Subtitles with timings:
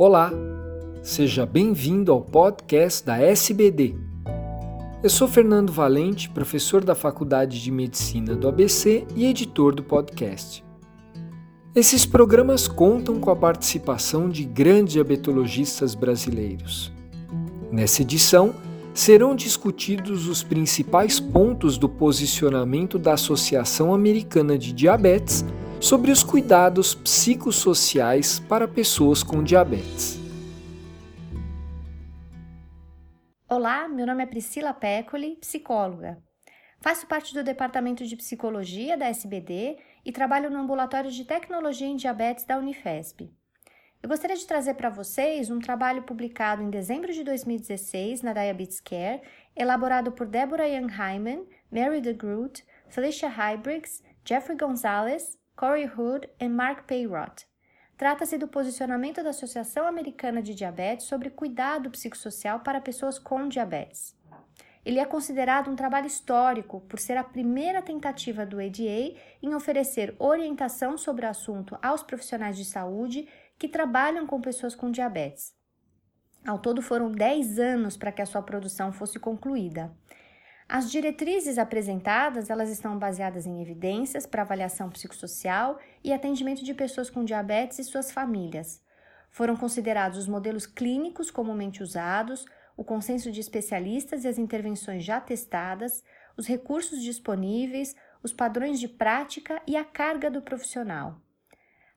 [0.00, 0.32] Olá,
[1.02, 3.96] seja bem-vindo ao podcast da SBD.
[5.02, 10.64] Eu sou Fernando Valente, professor da Faculdade de Medicina do ABC e editor do podcast.
[11.74, 16.92] Esses programas contam com a participação de grandes diabetologistas brasileiros.
[17.72, 18.54] Nessa edição,
[18.94, 25.44] serão discutidos os principais pontos do posicionamento da Associação Americana de Diabetes
[25.80, 30.18] sobre os cuidados psicossociais para pessoas com diabetes.
[33.48, 36.18] Olá, meu nome é Priscila Pécoli, psicóloga.
[36.80, 41.96] Faço parte do Departamento de Psicologia da SBD e trabalho no Ambulatório de Tecnologia em
[41.96, 43.30] Diabetes da Unifesp.
[44.02, 48.80] Eu gostaria de trazer para vocês um trabalho publicado em dezembro de 2016 na Diabetes
[48.80, 49.22] Care,
[49.56, 56.86] elaborado por Deborah Young Hyman, Mary DeGroot, Felicia Hybriggs, Jeffrey Gonzalez, Corey Hood e Mark
[56.86, 57.44] Payrott.
[57.96, 64.16] Trata-se do posicionamento da Associação Americana de Diabetes sobre cuidado psicossocial para pessoas com diabetes.
[64.86, 70.14] Ele é considerado um trabalho histórico por ser a primeira tentativa do ADA em oferecer
[70.20, 73.26] orientação sobre o assunto aos profissionais de saúde
[73.58, 75.52] que trabalham com pessoas com diabetes.
[76.46, 79.92] Ao todo foram 10 anos para que a sua produção fosse concluída.
[80.70, 87.08] As diretrizes apresentadas, elas estão baseadas em evidências para avaliação psicossocial e atendimento de pessoas
[87.08, 88.82] com diabetes e suas famílias.
[89.30, 92.44] Foram considerados os modelos clínicos comumente usados,
[92.76, 96.04] o consenso de especialistas e as intervenções já testadas,
[96.36, 101.18] os recursos disponíveis, os padrões de prática e a carga do profissional.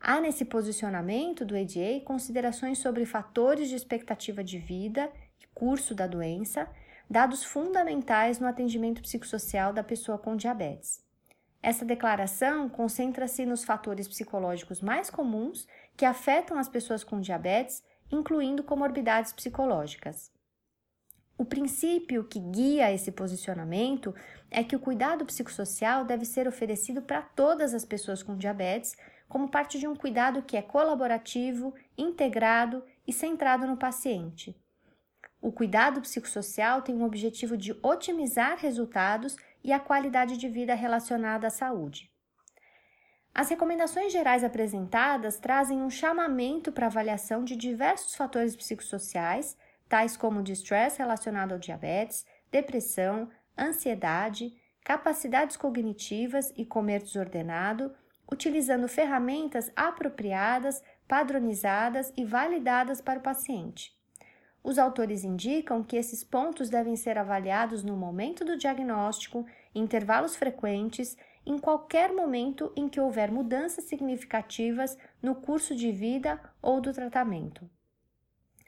[0.00, 5.08] Há nesse posicionamento do ADA considerações sobre fatores de expectativa de vida
[5.40, 6.68] e curso da doença
[7.08, 11.04] dados fundamentais no atendimento psicossocial da pessoa com diabetes.
[11.62, 18.62] Essa declaração concentra-se nos fatores psicológicos mais comuns que afetam as pessoas com diabetes, incluindo
[18.62, 20.30] comorbidades psicológicas.
[21.38, 24.14] O princípio que guia esse posicionamento
[24.50, 28.96] é que o cuidado psicossocial deve ser oferecido para todas as pessoas com diabetes,
[29.28, 34.56] como parte de um cuidado que é colaborativo, integrado e centrado no paciente.
[35.46, 41.46] O cuidado psicossocial tem o objetivo de otimizar resultados e a qualidade de vida relacionada
[41.46, 42.10] à saúde.
[43.32, 49.56] As recomendações gerais apresentadas trazem um chamamento para avaliação de diversos fatores psicossociais,
[49.88, 54.52] tais como distress relacionado ao diabetes, depressão, ansiedade,
[54.84, 57.94] capacidades cognitivas e comer desordenado,
[58.28, 63.96] utilizando ferramentas apropriadas, padronizadas e validadas para o paciente.
[64.66, 70.34] Os autores indicam que esses pontos devem ser avaliados no momento do diagnóstico, em intervalos
[70.34, 71.16] frequentes,
[71.46, 77.70] em qualquer momento em que houver mudanças significativas no curso de vida ou do tratamento.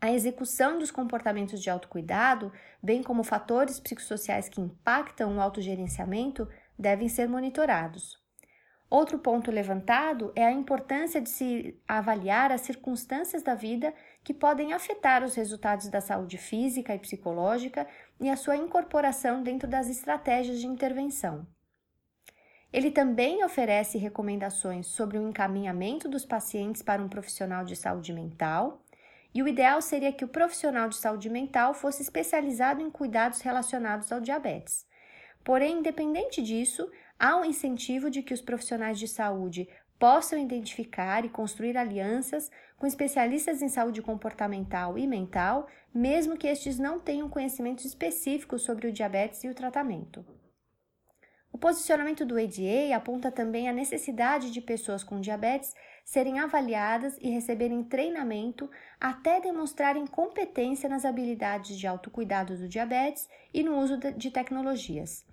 [0.00, 2.52] A execução dos comportamentos de autocuidado,
[2.82, 8.20] bem como fatores psicossociais que impactam o autogerenciamento, devem ser monitorados.
[8.90, 14.72] Outro ponto levantado é a importância de se avaliar as circunstâncias da vida que podem
[14.72, 17.86] afetar os resultados da saúde física e psicológica
[18.18, 21.46] e a sua incorporação dentro das estratégias de intervenção.
[22.72, 28.82] Ele também oferece recomendações sobre o encaminhamento dos pacientes para um profissional de saúde mental,
[29.32, 34.10] e o ideal seria que o profissional de saúde mental fosse especializado em cuidados relacionados
[34.10, 34.86] ao diabetes.
[35.44, 39.68] Porém, independente disso, há um incentivo de que os profissionais de saúde
[39.98, 46.78] possam identificar e construir alianças com especialistas em saúde comportamental e mental, mesmo que estes
[46.78, 50.24] não tenham conhecimentos específicos sobre o diabetes e o tratamento.
[51.54, 55.72] O posicionamento do ADA aponta também a necessidade de pessoas com diabetes
[56.04, 58.68] serem avaliadas e receberem treinamento
[59.00, 65.24] até demonstrarem competência nas habilidades de autocuidado do diabetes e no uso de tecnologias.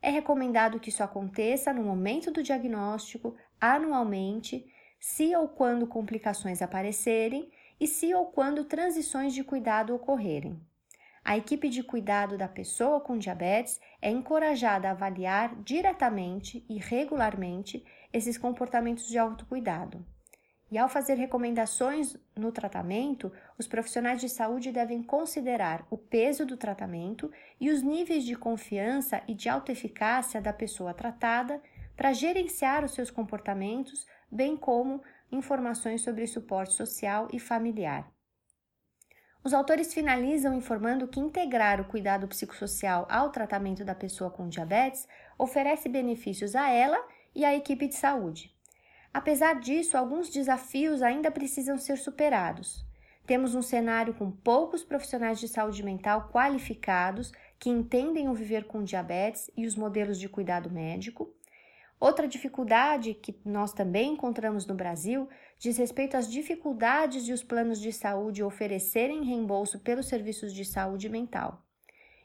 [0.00, 4.64] É recomendado que isso aconteça no momento do diagnóstico, anualmente,
[5.00, 7.50] se ou quando complicações aparecerem
[7.80, 10.60] e se ou quando transições de cuidado ocorrerem.
[11.24, 17.84] A equipe de cuidado da pessoa com diabetes é encorajada a avaliar diretamente e regularmente
[18.12, 20.04] esses comportamentos de autocuidado.
[20.70, 26.58] E ao fazer recomendações no tratamento, os profissionais de saúde devem considerar o peso do
[26.58, 31.62] tratamento e os níveis de confiança e de autoeficácia da pessoa tratada
[31.96, 38.10] para gerenciar os seus comportamentos, bem como informações sobre suporte social e familiar.
[39.42, 45.08] Os autores finalizam informando que integrar o cuidado psicossocial ao tratamento da pessoa com diabetes
[45.38, 47.02] oferece benefícios a ela
[47.34, 48.57] e à equipe de saúde.
[49.18, 52.86] Apesar disso, alguns desafios ainda precisam ser superados.
[53.26, 58.84] temos um cenário com poucos profissionais de saúde mental qualificados que entendem o viver com
[58.84, 61.34] diabetes e os modelos de cuidado médico.
[61.98, 65.28] Outra dificuldade que nós também encontramos no Brasil
[65.58, 71.08] diz respeito às dificuldades de os planos de saúde oferecerem reembolso pelos serviços de saúde
[71.08, 71.66] mental.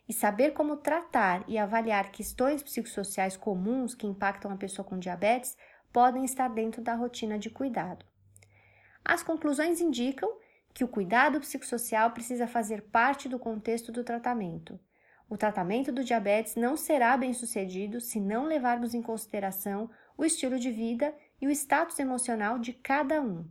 [0.07, 5.57] E saber como tratar e avaliar questões psicossociais comuns que impactam a pessoa com diabetes
[5.93, 8.05] podem estar dentro da rotina de cuidado.
[9.05, 10.29] As conclusões indicam
[10.73, 14.79] que o cuidado psicossocial precisa fazer parte do contexto do tratamento.
[15.29, 20.59] O tratamento do diabetes não será bem sucedido se não levarmos em consideração o estilo
[20.59, 23.47] de vida e o status emocional de cada um.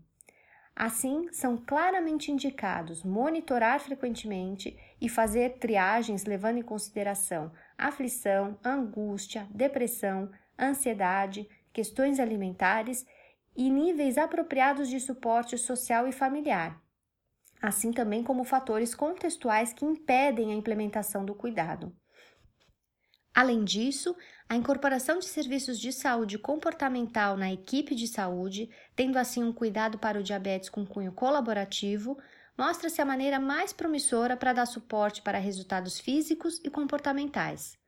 [0.75, 10.31] Assim, são claramente indicados monitorar frequentemente e fazer triagens levando em consideração aflição, angústia, depressão,
[10.59, 13.07] ansiedade, questões alimentares
[13.57, 16.81] e níveis apropriados de suporte social e familiar,
[17.61, 21.95] assim também como fatores contextuais que impedem a implementação do cuidado.
[23.35, 24.15] Além disso,
[24.47, 29.99] a incorporação de serviços de saúde comportamental na equipe de saúde, tendo assim um cuidado
[29.99, 32.19] para o diabetes com cunho colaborativo,
[32.57, 37.79] mostra-se a maneira mais promissora para dar suporte para resultados físicos e comportamentais.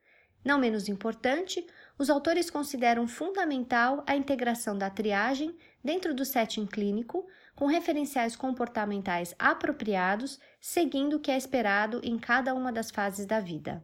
[0.43, 1.67] Não menos importante,
[1.99, 9.35] os autores consideram fundamental a integração da triagem dentro do setting clínico, com referenciais comportamentais
[9.39, 13.83] apropriados, seguindo o que é esperado em cada uma das fases da vida.